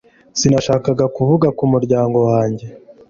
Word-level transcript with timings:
Sinshaka 0.39 1.01
kuvuga 1.15 1.47
ku 1.57 1.63
muryango 1.73 2.17
wanjye 2.29 2.65